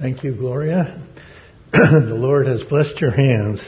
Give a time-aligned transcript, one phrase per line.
[0.00, 1.02] Thank you, Gloria.
[1.72, 3.60] the Lord has blessed your hands.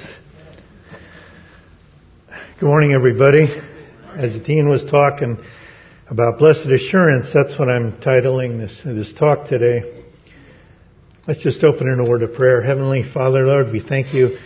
[2.60, 3.49] Good morning, everybody.
[4.17, 5.45] As Dean was talking
[6.08, 10.04] about blessed assurance, that's what I'm titling this, this talk today.
[11.27, 12.62] Let's just open in a word of prayer.
[12.62, 14.39] Heavenly Father, Lord, we thank you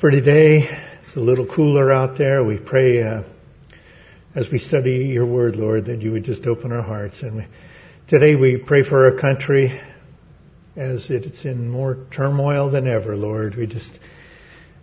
[0.00, 0.64] for today.
[1.06, 2.42] It's a little cooler out there.
[2.42, 3.22] We pray uh,
[4.34, 7.22] as we study your word, Lord, that you would just open our hearts.
[7.22, 7.46] And we,
[8.08, 9.80] today we pray for our country
[10.76, 13.54] as it's in more turmoil than ever, Lord.
[13.54, 13.92] We just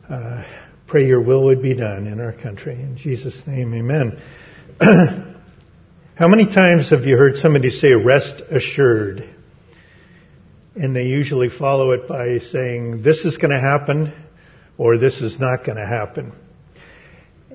[0.09, 0.43] uh,
[0.87, 2.75] pray your will would be done in our country.
[2.75, 4.21] In Jesus' name, amen.
[6.15, 9.27] How many times have you heard somebody say, rest assured?
[10.75, 14.13] And they usually follow it by saying, this is going to happen
[14.77, 16.31] or this is not going to happen.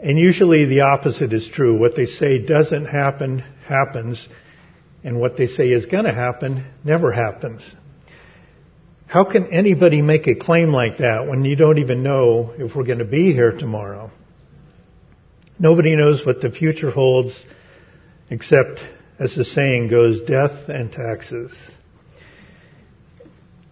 [0.02, 1.78] And usually the opposite is true.
[1.78, 4.28] What they say doesn't happen, happens,
[5.02, 7.62] and what they say is going to happen never happens.
[9.06, 12.84] How can anybody make a claim like that when you don't even know if we're
[12.84, 14.10] going to be here tomorrow?
[15.58, 17.32] Nobody knows what the future holds
[18.30, 18.80] except,
[19.20, 21.52] as the saying goes, death and taxes.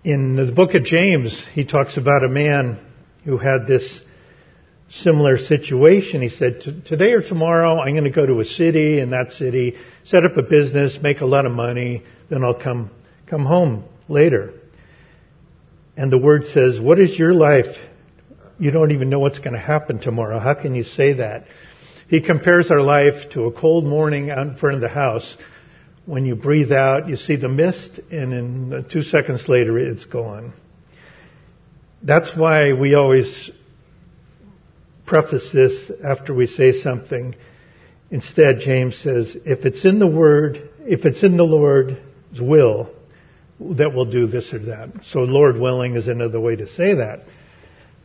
[0.05, 2.79] In the book of James, he talks about a man
[3.25, 4.03] who had this
[4.89, 6.23] similar situation.
[6.23, 9.75] He said, today or tomorrow, I'm going to go to a city, in that city,
[10.05, 12.91] set up a business, make a lot of money, then I'll come,
[13.27, 14.55] come home later.
[15.97, 17.77] And the word says, what is your life?
[18.59, 20.39] You don't even know what's going to happen tomorrow.
[20.39, 21.47] How can you say that?
[22.09, 25.37] He compares our life to a cold morning out in front of the house.
[26.07, 30.53] When you breathe out, you see the mist, and in two seconds later, it's gone.
[32.03, 33.51] That's why we always
[35.07, 37.35] preface this after we say something.
[38.11, 41.99] Instead, James says, if it's in the Word, if it's in the Lord's
[42.39, 42.91] will,
[43.61, 44.91] that we'll do this or that.
[45.11, 47.25] So Lord willing is another way to say that.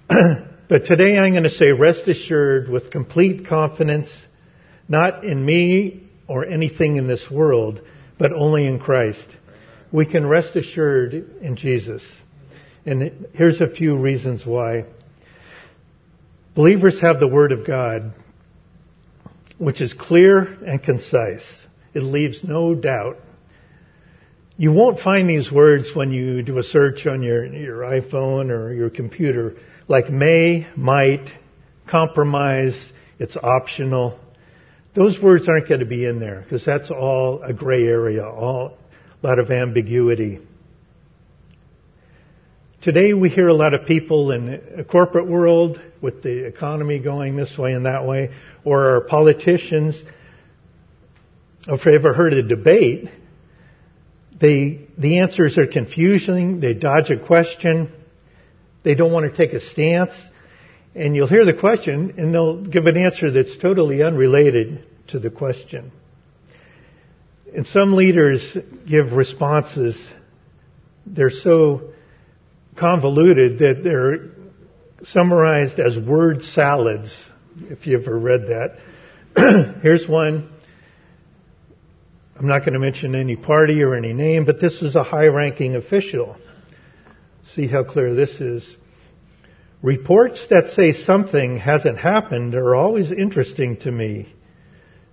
[0.69, 4.09] but today I'm going to say rest assured with complete confidence,
[4.88, 7.82] not in me or anything in this world,
[8.20, 9.27] but only in Christ.
[9.92, 12.04] We can rest assured in Jesus.
[12.86, 14.86] And here's a few reasons why.
[16.55, 18.14] Believers have the Word of God,
[19.58, 21.45] which is clear and concise.
[21.93, 23.17] It leaves no doubt
[24.59, 28.73] you won't find these words when you do a search on your, your iPhone or
[28.73, 29.55] your computer,
[29.87, 31.30] like may, might,
[31.89, 32.75] compromise,
[33.20, 34.20] it's optional.
[34.95, 38.77] Those words aren't going to be in there because that's all a gray area, all
[39.23, 40.39] a lot of ambiguity.
[42.81, 47.37] Today we hear a lot of people in a corporate world with the economy going
[47.37, 48.31] this way and that way,
[48.65, 49.95] or our politicians.
[51.65, 53.09] If you've ever heard a debate,
[54.39, 56.60] they, the answers are confusing.
[56.60, 57.92] They dodge a question.
[58.83, 60.14] They don't want to take a stance.
[60.95, 65.30] And you'll hear the question and they'll give an answer that's totally unrelated to the
[65.30, 65.92] question.
[67.55, 68.58] And some leaders
[68.88, 70.00] give responses.
[71.06, 71.92] They're so
[72.77, 74.32] convoluted that they're
[75.08, 77.16] summarized as word salads,
[77.61, 79.80] if you ever read that.
[79.82, 80.50] Here's one.
[82.39, 85.26] I'm not going to mention any party or any name, but this was a high
[85.26, 86.38] ranking official.
[87.54, 88.77] See how clear this is.
[89.82, 94.33] Reports that say something hasn't happened are always interesting to me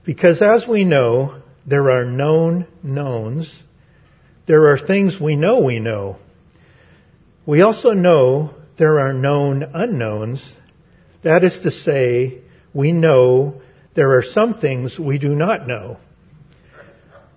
[0.04, 3.52] because as we know, there are known knowns.
[4.46, 6.18] There are things we know we know.
[7.44, 10.48] We also know there are known unknowns.
[11.24, 13.62] That is to say, we know
[13.96, 15.96] there are some things we do not know.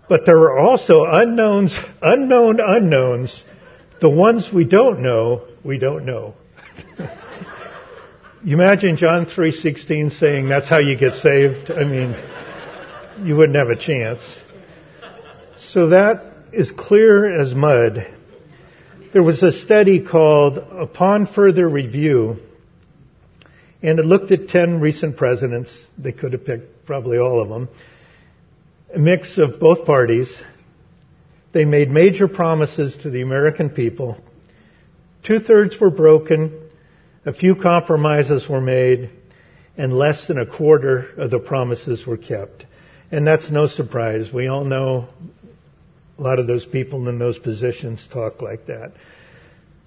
[0.10, 1.72] But there are also unknowns,
[2.02, 3.46] unknown unknowns.
[4.02, 6.34] The ones we don't know, we don't know.
[8.44, 11.70] you imagine John 3:16 saying that's how you get saved?
[11.70, 12.18] I mean,
[13.24, 14.24] you wouldn't have a chance.
[15.74, 18.08] So that is clear as mud.
[19.14, 22.38] There was a study called Upon Further Review,
[23.84, 25.70] and it looked at 10 recent presidents.
[26.00, 27.70] They could have picked probably all of them
[28.98, 30.32] mix of both parties.
[31.52, 34.18] They made major promises to the American people.
[35.24, 36.70] Two thirds were broken,
[37.26, 39.10] a few compromises were made,
[39.78, 42.66] and less than a quarter of the promises were kept.
[43.12, 44.32] And that's no surprise.
[44.34, 45.10] We all know
[46.18, 48.94] a lot of those people in those positions talk like that.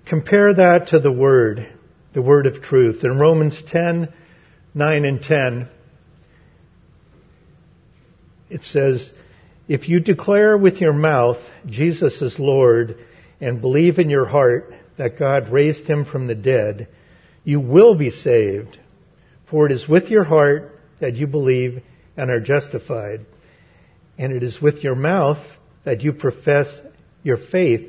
[0.06, 1.68] Compare that to the Word,
[2.12, 3.04] the Word of truth.
[3.04, 4.12] In Romans 10,
[4.74, 5.68] 9 and 10,
[8.52, 9.10] it says,
[9.66, 12.96] if you declare with your mouth Jesus is Lord
[13.40, 16.88] and believe in your heart that God raised him from the dead,
[17.44, 18.78] you will be saved.
[19.50, 21.82] For it is with your heart that you believe
[22.16, 23.24] and are justified,
[24.18, 25.44] and it is with your mouth
[25.84, 26.68] that you profess
[27.22, 27.88] your faith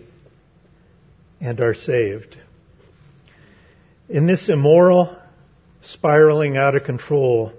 [1.42, 2.38] and are saved.
[4.07, 5.18] In this immoral,
[5.81, 7.51] spiraling out of control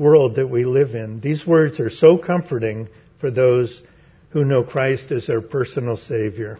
[0.00, 2.88] world that we live in, these words are so comforting
[3.20, 3.82] for those
[4.30, 6.58] who know Christ as their personal Savior.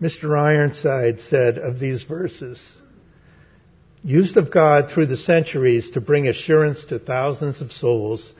[0.00, 0.38] Mr.
[0.38, 2.62] Ironside said of these verses,
[4.04, 8.32] used of God through the centuries to bring assurance to thousands of souls.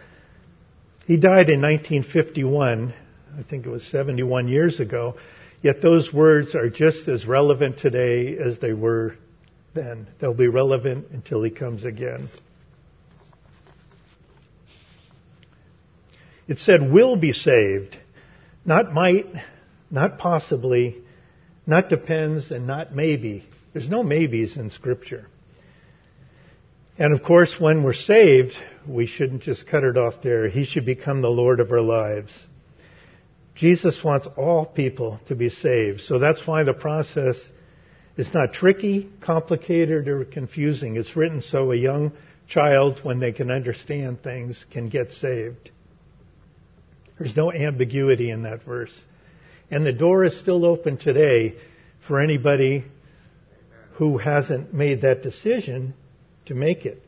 [1.07, 2.95] He died in 1951.
[3.37, 5.17] I think it was 71 years ago.
[5.63, 9.17] Yet those words are just as relevant today as they were
[9.75, 10.07] then.
[10.21, 12.29] They'll be relevant until he comes again.
[16.49, 17.97] It said will be saved,
[18.65, 19.27] not might,
[19.91, 20.97] not possibly,
[21.67, 23.45] not depends, and not maybe.
[23.73, 25.27] There's no maybes in Scripture.
[26.99, 28.53] And of course, when we're saved,
[28.87, 30.49] we shouldn't just cut it off there.
[30.49, 32.33] He should become the Lord of our lives.
[33.55, 36.01] Jesus wants all people to be saved.
[36.03, 37.37] So that's why the process
[38.17, 40.97] is not tricky, complicated, or confusing.
[40.97, 42.13] It's written so a young
[42.49, 45.71] child, when they can understand things, can get saved.
[47.19, 48.93] There's no ambiguity in that verse.
[49.71, 51.57] And the door is still open today
[52.07, 52.85] for anybody
[53.95, 55.95] who hasn't made that decision
[56.47, 57.03] to make it.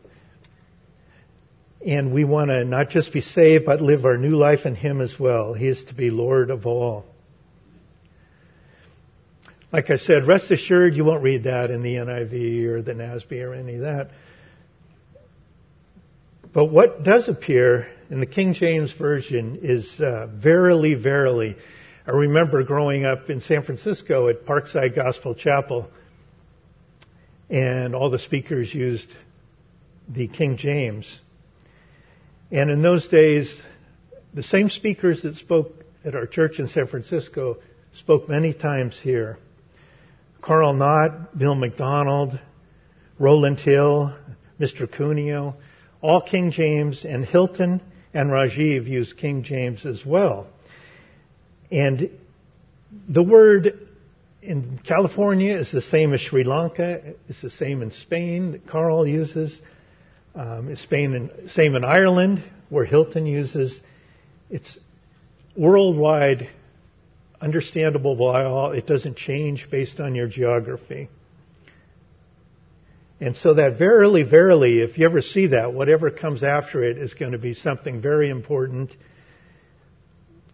[1.87, 5.01] And we want to not just be saved, but live our new life in Him
[5.01, 5.53] as well.
[5.55, 7.05] He is to be Lord of all.
[9.71, 13.45] Like I said, rest assured you won't read that in the NIV or the NASB
[13.45, 14.11] or any of that.
[16.55, 21.57] But what does appear in the King James Version is uh, verily, verily.
[22.07, 25.91] I remember growing up in San Francisco at Parkside Gospel Chapel,
[27.51, 29.15] and all the speakers used
[30.09, 31.07] the King James.
[32.51, 33.55] And in those days,
[34.33, 37.59] the same speakers that spoke at our church in San Francisco
[37.93, 39.39] spoke many times here.
[40.41, 42.41] Carl Knott, Bill McDonald,
[43.19, 44.15] Roland Hill,
[44.59, 44.91] Mr.
[44.91, 45.57] Cuneo,
[46.01, 47.83] all King James, and Hilton
[48.15, 50.47] and Rajiv use King James as well.
[51.71, 52.11] And
[53.09, 53.89] the word
[54.43, 57.15] in California is the same as Sri Lanka.
[57.29, 59.57] It's the same in Spain that Carl uses.
[60.35, 63.79] Um, Spain and same in Ireland, where Hilton uses.
[64.51, 64.79] It's
[65.57, 66.49] worldwide,
[67.41, 68.73] understandable by all.
[68.73, 71.09] It doesn't change based on your geography.
[73.21, 77.15] And so that verily, verily, if you ever see that, whatever comes after it is
[77.15, 78.93] going to be something very important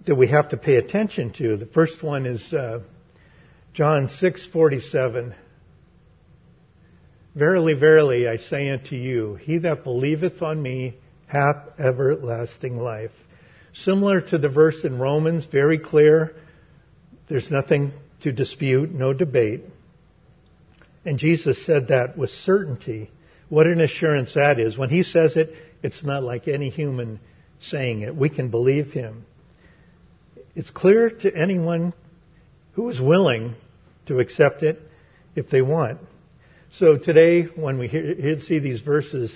[0.06, 1.56] that we have to pay attention to.
[1.56, 2.80] The first one is uh,
[3.74, 5.34] John 6:47.
[7.34, 10.94] Verily, verily, I say unto you, he that believeth on me
[11.26, 13.10] hath everlasting life.
[13.74, 16.36] Similar to the verse in Romans, very clear.
[17.28, 19.62] There's nothing to dispute, no debate.
[21.04, 23.10] And Jesus said that with certainty.
[23.48, 24.76] What an assurance that is.
[24.76, 27.20] When he says it, it's not like any human
[27.60, 28.16] saying it.
[28.16, 29.26] We can believe him.
[30.54, 31.92] It's clear to anyone
[32.72, 33.54] who is willing
[34.06, 34.80] to accept it
[35.34, 35.98] if they want.
[36.78, 39.34] So today, when we hear, see these verses,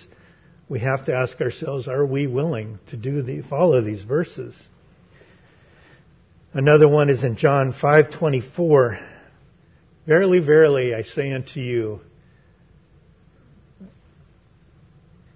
[0.68, 4.54] we have to ask ourselves, are we willing to do the, follow these verses?
[6.52, 9.17] Another one is in John 5:24.
[10.08, 12.00] Verily, verily, I say unto you,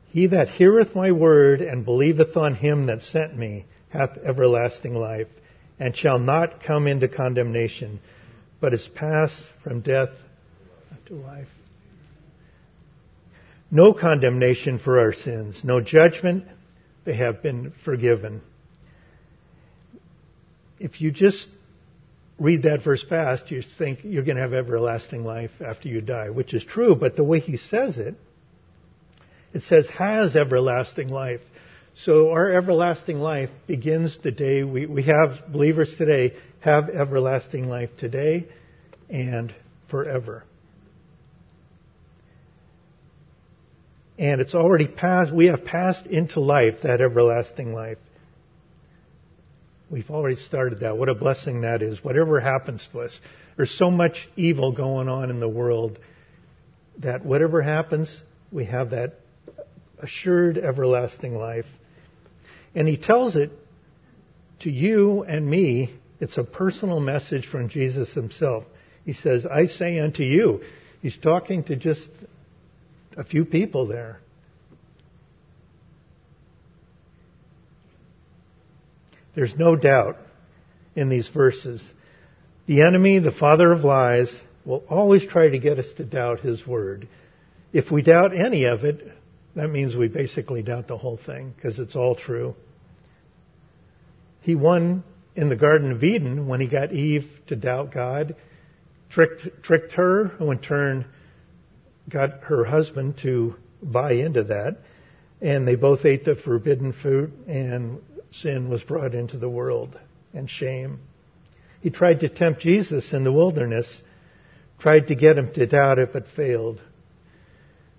[0.09, 5.29] he that heareth my word and believeth on him that sent me hath everlasting life,
[5.79, 8.01] and shall not come into condemnation,
[8.61, 10.11] but is passed from death
[10.91, 11.49] unto life
[13.73, 16.45] no condemnation for our sins, no judgment.
[17.05, 18.43] They have been forgiven.
[20.79, 21.49] If you just
[22.39, 26.31] read that verse fast, you think you're going to have everlasting life after you die,
[26.31, 28.15] which is true, but the way he says it,
[29.53, 31.41] it says has everlasting life.
[32.05, 37.91] So our everlasting life begins the day we, we have believers today have everlasting life
[37.99, 38.47] today
[39.11, 39.55] and
[39.91, 40.45] forever.
[44.19, 47.99] And it's already passed, we have passed into life, that everlasting life.
[49.93, 50.97] We've already started that.
[50.97, 52.03] What a blessing that is.
[52.03, 53.13] Whatever happens to us.
[53.59, 55.99] There's so much evil going on in the world
[57.01, 58.09] that whatever happens,
[58.51, 59.21] we have that
[59.99, 61.67] assured everlasting life.
[62.75, 63.51] And he tells it
[64.61, 68.63] to you and me It's a personal message from Jesus himself.
[69.05, 70.61] He says, I say unto you.
[71.01, 72.09] He's talking to just
[73.17, 74.21] a few people there.
[79.35, 80.19] There's no doubt
[80.95, 81.83] in these verses.
[82.67, 84.33] The enemy, the father of lies,
[84.65, 87.09] will always try to get us to doubt his word.
[87.73, 89.13] If we doubt any of it,
[89.57, 92.55] that means we basically doubt the whole thing because it's all true.
[94.41, 98.37] He won in the Garden of Eden when he got Eve to doubt God,
[99.11, 101.07] tricked, tricked her, who in turn
[102.09, 104.79] got her husband to buy into that.
[105.41, 108.01] And they both ate the forbidden fruit and
[108.33, 109.99] sin was brought into the world
[110.33, 111.01] and shame.
[111.81, 113.87] He tried to tempt Jesus in the wilderness,
[114.79, 116.81] tried to get him to doubt it, but failed.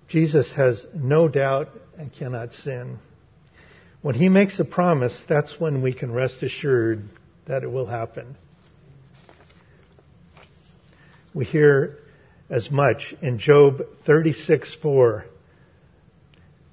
[0.08, 2.98] Jesus has no doubt and cannot sin.
[4.02, 7.08] When he makes a promise, that's when we can rest assured
[7.46, 8.36] that it will happen.
[11.32, 11.98] We hear
[12.50, 15.24] as much in Job 36:4.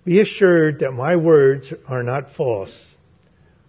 [0.04, 2.91] Be assured that my words are not false.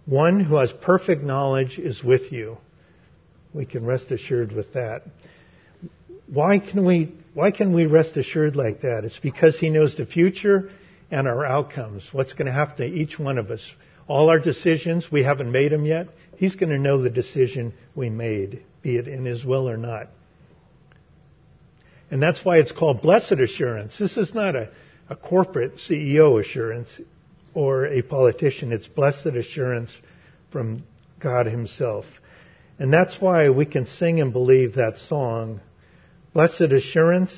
[0.05, 2.57] One who has perfect knowledge is with you.
[3.53, 5.03] We can rest assured with that.
[6.27, 9.05] Why can we, why can we rest assured like that?
[9.05, 10.71] It's because he knows the future
[11.11, 12.07] and our outcomes.
[12.11, 13.61] What's going to happen to each one of us.
[14.07, 16.07] All our decisions, we haven't made them yet.
[16.37, 20.09] He's going to know the decision we made, be it in his will or not.
[22.11, 23.95] And that's why it's called blessed assurance.
[23.97, 24.69] This is not a,
[25.09, 26.89] a corporate CEO assurance
[27.53, 28.71] or a politician.
[28.71, 29.91] It's blessed assurance
[30.51, 30.83] from
[31.19, 32.05] God Himself.
[32.79, 35.61] And that's why we can sing and believe that song.
[36.33, 37.31] Blessed assurance,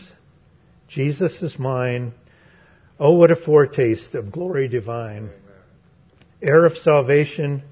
[0.87, 2.13] Jesus is mine.
[2.99, 5.29] Oh, what a foretaste of glory divine.
[6.41, 7.63] Heir of salvation,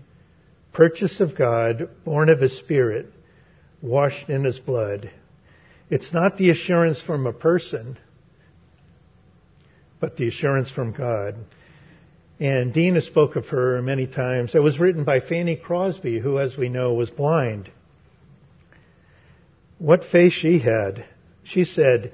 [0.73, 3.11] purchase of God, born of His Spirit,
[3.81, 5.09] washed in His blood.
[5.89, 7.97] It's not the assurance from a person,
[9.99, 11.35] but the assurance from God.
[12.39, 14.55] And Dina spoke of her many times.
[14.55, 17.69] It was written by Fanny Crosby, who, as we know, was blind.
[19.77, 21.05] What faith she had.
[21.43, 22.13] She said,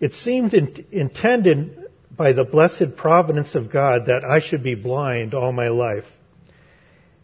[0.00, 1.76] It seemed in- intended
[2.16, 6.04] by the blessed providence of God that I should be blind all my life.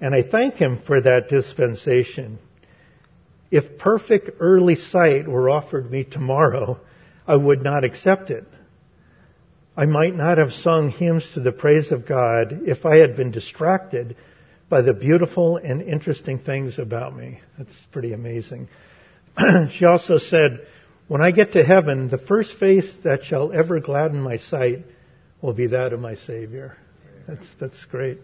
[0.01, 2.39] And I thank Him for that dispensation.
[3.51, 6.81] If perfect early sight were offered me tomorrow,
[7.27, 8.45] I would not accept it.
[9.77, 13.31] I might not have sung hymns to the praise of God if I had been
[13.31, 14.17] distracted
[14.69, 17.41] by the beautiful and interesting things about me.
[17.57, 18.69] That's pretty amazing.
[19.73, 20.67] she also said,
[21.09, 24.85] When I get to heaven, the first face that shall ever gladden my sight
[25.41, 26.77] will be that of my Savior.
[27.27, 28.19] That's, that's great.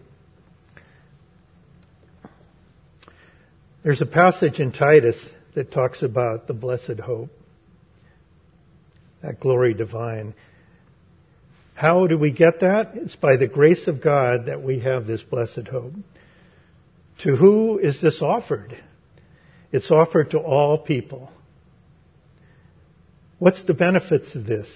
[3.83, 5.17] There's a passage in Titus
[5.55, 7.29] that talks about the blessed hope,
[9.23, 10.35] that glory divine.
[11.79, 12.91] How do we get that?
[12.95, 15.93] It's by the grace of God that we have this blessed hope.
[17.19, 18.77] To who is this offered?
[19.71, 21.31] It's offered to all people.
[23.37, 24.67] What's the benefits of this?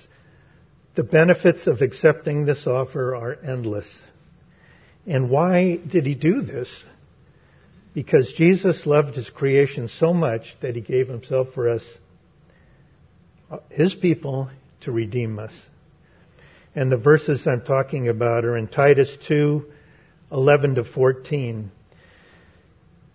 [0.95, 3.88] The benefits of accepting this offer are endless.
[5.05, 6.69] And why did he do this?
[7.93, 11.83] Because Jesus loved his creation so much that he gave himself for us,
[13.51, 14.50] uh, his people,
[14.83, 15.51] to redeem us.
[16.75, 19.65] And the verses I'm talking about are in Titus 2,
[20.32, 21.72] 11 to 14.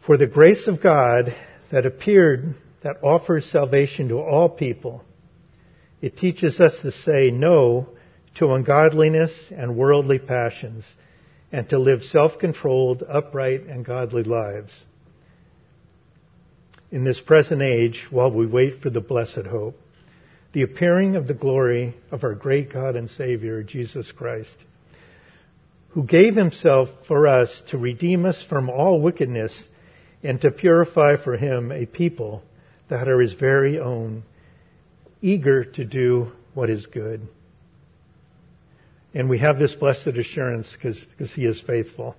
[0.07, 1.35] For the grace of God
[1.73, 5.05] that appeared, that offers salvation to all people,
[6.01, 7.89] it teaches us to say no
[8.37, 10.85] to ungodliness and worldly passions,
[11.51, 14.73] and to live self-controlled, upright, and godly lives.
[16.93, 19.77] In this present age, while we wait for the blessed hope,
[20.59, 24.57] the appearing of the glory of our great God and Savior, Jesus Christ,
[25.91, 29.53] who gave himself for us to redeem us from all wickedness
[30.25, 32.43] and to purify for him a people
[32.91, 34.25] that are his very own,
[35.23, 37.21] eager to do what is good.
[39.15, 42.17] And we have this blessed assurance because he is faithful.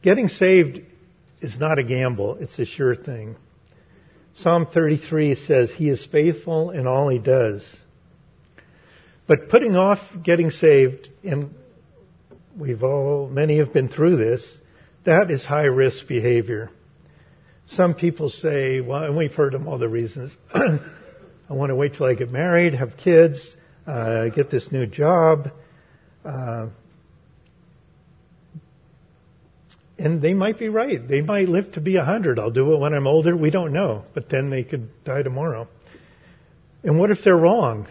[0.00, 0.80] Getting saved
[1.42, 3.36] is not a gamble, it's a sure thing.
[4.36, 7.62] Psalm 33 says, He is faithful in all He does.
[9.26, 11.54] But putting off getting saved, and
[12.56, 14.44] we've all, many have been through this,
[15.04, 16.70] that is high risk behavior.
[17.68, 20.32] Some people say, well, and we've heard them all the reasons.
[20.54, 20.80] I
[21.48, 25.50] want to wait till I get married, have kids, uh, get this new job.
[26.24, 26.68] Uh,
[30.02, 31.06] And they might be right.
[31.06, 32.40] They might live to be a hundred.
[32.40, 33.36] I'll do it when I'm older.
[33.36, 34.02] We don't know.
[34.14, 35.68] But then they could die tomorrow.
[36.82, 37.86] And what if they're wrong?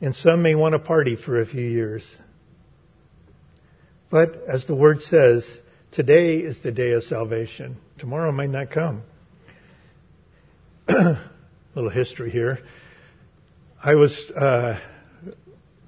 [0.00, 2.02] And some may want to party for a few years.
[4.10, 5.46] But as the word says,
[5.92, 7.76] today is the day of salvation.
[7.98, 9.02] Tomorrow might not come.
[10.88, 12.60] little history here.
[13.84, 14.80] I was uh,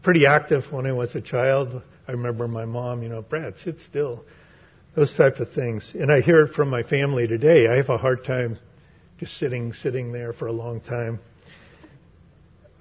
[0.03, 1.81] pretty active when I was a child.
[2.07, 4.23] I remember my mom, you know, Brad, sit still.
[4.97, 5.93] Those types of things.
[5.95, 7.69] And I hear it from my family today.
[7.69, 8.59] I have a hard time
[9.19, 11.21] just sitting, sitting there for a long time.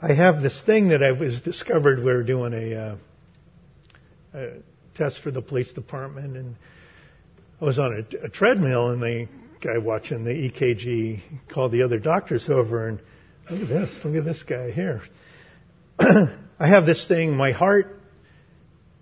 [0.02, 2.00] I have this thing that I was discovered.
[2.00, 2.96] We were doing a, uh,
[4.34, 4.48] a
[4.96, 6.56] test for the police department, and
[7.62, 9.28] I was on a, a treadmill, and the
[9.62, 11.22] guy watching the EKG
[11.54, 13.02] called the other doctors over, and
[13.52, 15.02] look at this, look at this guy here.
[16.00, 17.99] I have this thing, my heart,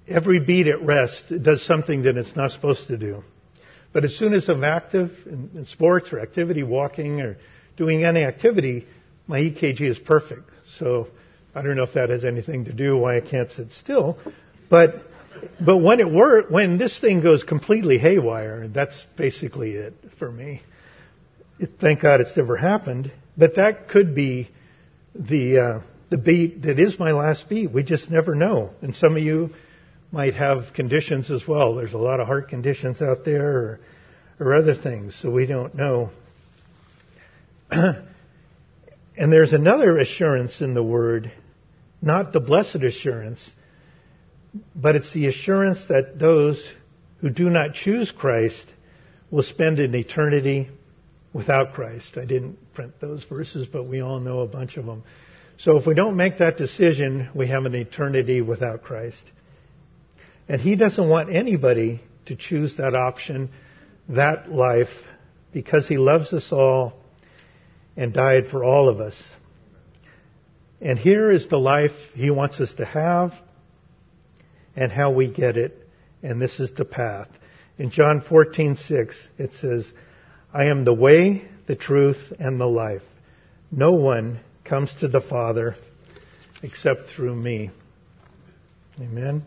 [0.08, 3.24] every beat at rest, does something that it's not supposed to do.
[3.94, 7.38] But as soon as I'm active in, in sports or activity, walking or
[7.78, 8.86] doing any activity,
[9.28, 10.50] my EKG is perfect.
[10.78, 11.08] So
[11.56, 14.18] I don't know if that has anything to do why I can't sit still,
[14.70, 15.04] but
[15.64, 20.62] but when it work, when this thing goes completely haywire, that's basically it for me.
[21.60, 24.50] It, thank God it's never happened, but that could be
[25.14, 27.72] the uh, the beat that is my last beat.
[27.72, 29.52] We just never know, and some of you
[30.12, 31.76] might have conditions as well.
[31.76, 33.80] There's a lot of heart conditions out there, or,
[34.40, 36.10] or other things, so we don't know.
[37.72, 38.04] and
[39.18, 41.32] there's another assurance in the word,
[42.02, 43.40] not the blessed assurance
[44.76, 46.62] but it's the assurance that those
[47.20, 48.66] who do not choose Christ
[49.32, 50.70] will spend an eternity
[51.34, 52.18] without Christ.
[52.18, 55.04] I didn't print those verses, but we all know a bunch of them.
[55.58, 59.24] So if we don't make that decision, we have an eternity without Christ.
[60.50, 63.50] And He doesn't want anybody to choose that option,
[64.10, 64.88] that life,
[65.52, 66.94] because He loves us all
[67.96, 69.16] and died for all of us.
[70.80, 73.34] And here is the life He wants us to have
[74.76, 75.76] and how we get it,
[76.22, 77.28] and this is the path.
[77.80, 79.92] In John 14:6 it says,
[80.54, 83.04] "I am the way, the truth, and the life.
[83.72, 85.76] No one comes to the Father
[86.62, 87.72] except through me."
[89.02, 89.44] Amen.